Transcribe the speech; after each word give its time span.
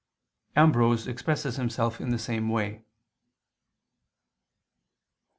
Ambrose 0.55 1.07
expresses 1.07 1.57
himself 1.57 2.01
in 2.01 2.09
the 2.09 2.17
same 2.17 2.49
way. 2.49 2.81